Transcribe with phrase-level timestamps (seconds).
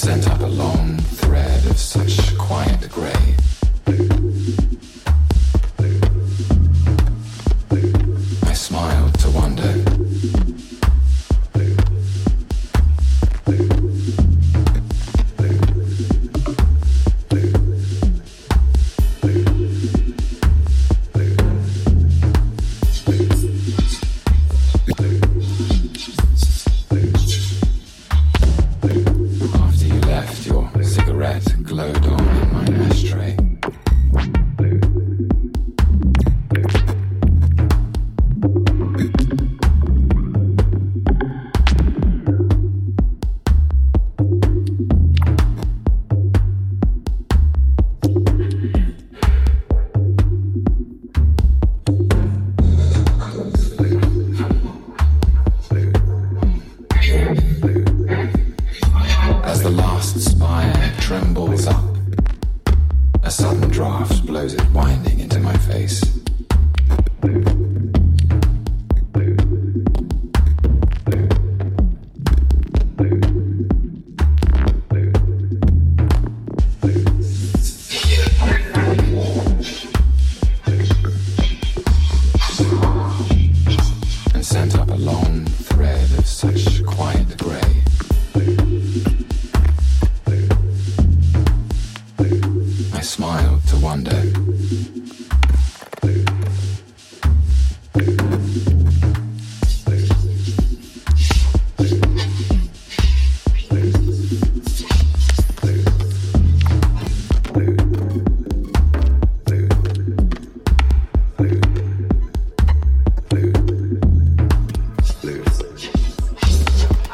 [0.00, 3.19] sent up a long thread of such quiet grey.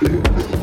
[0.02, 0.56] Yeah.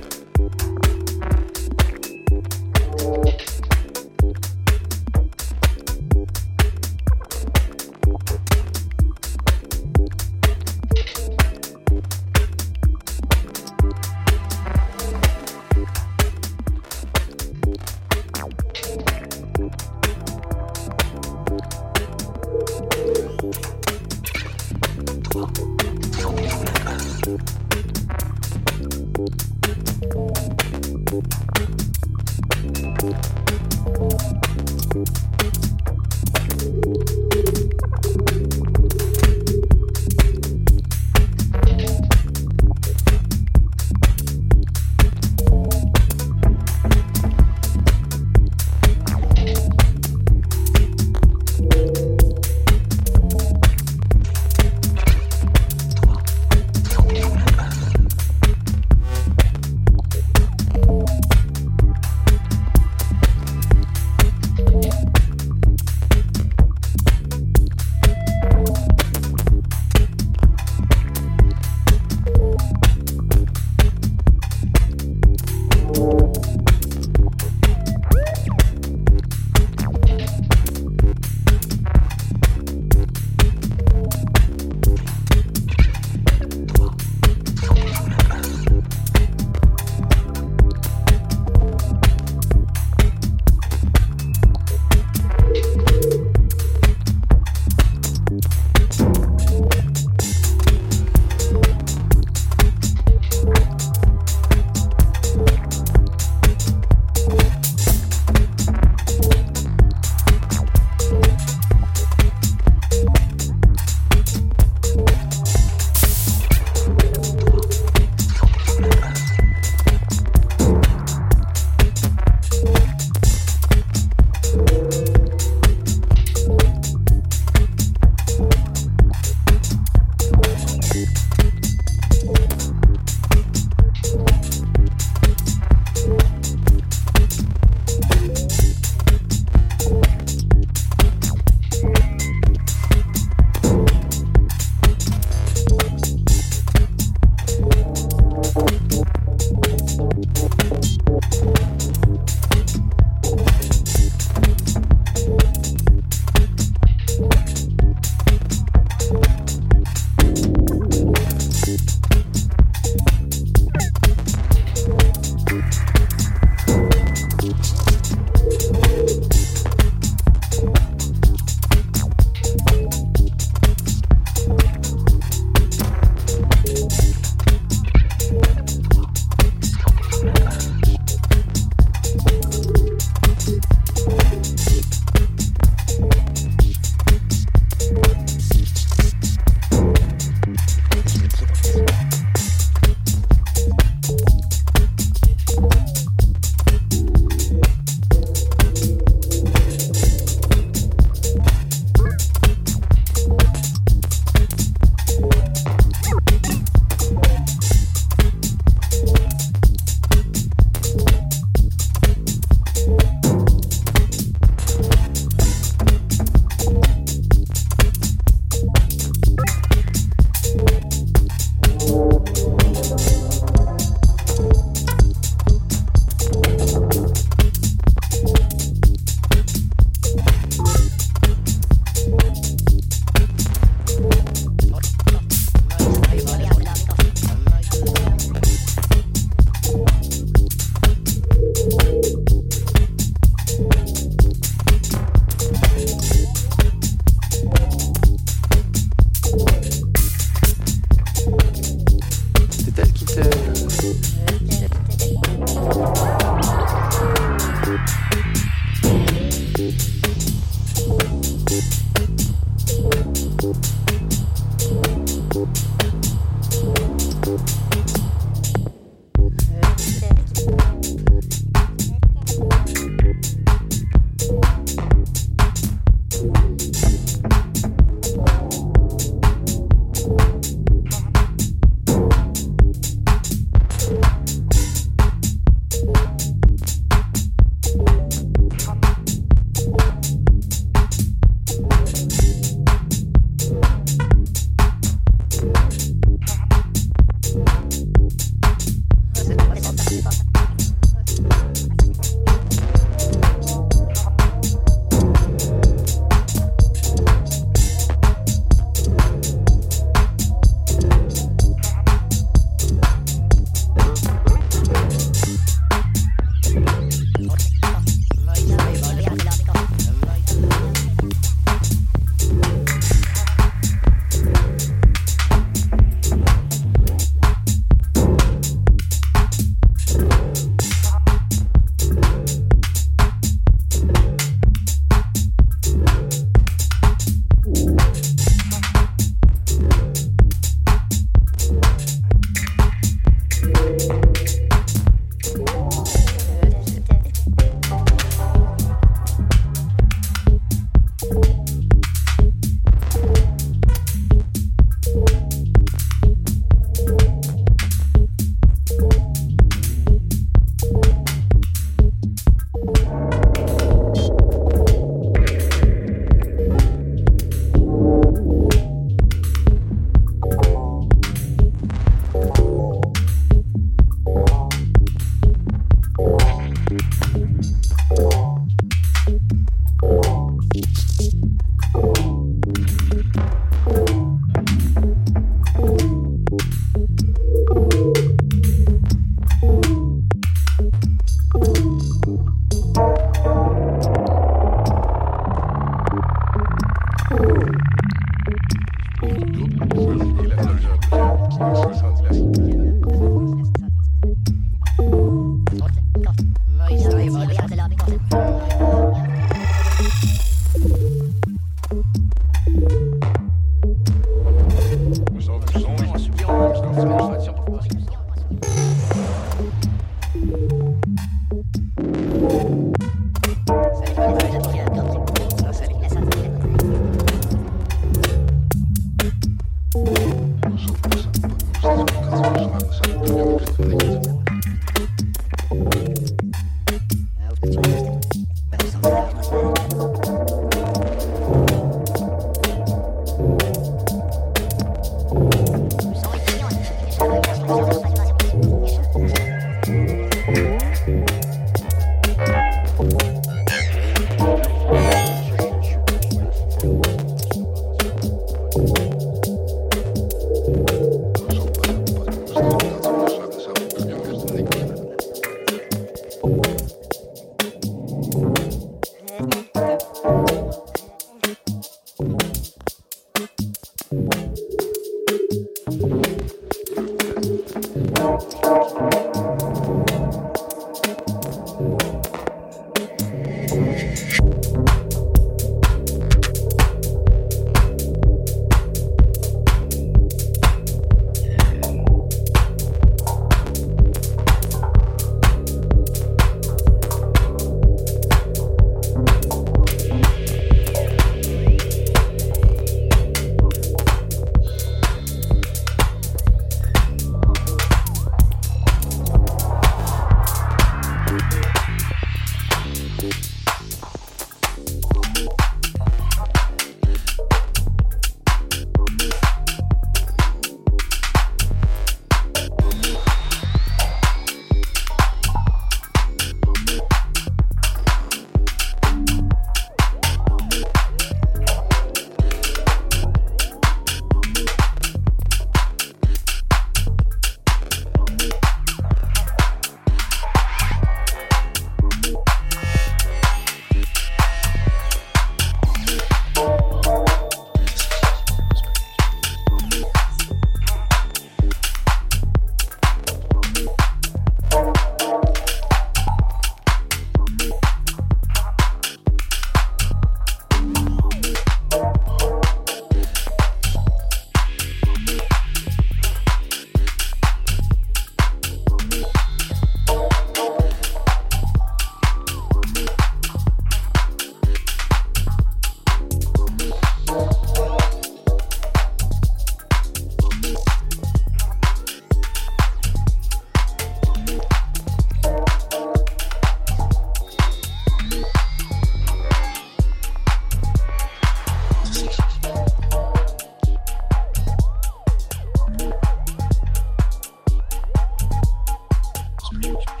[599.51, 600.00] мьюте.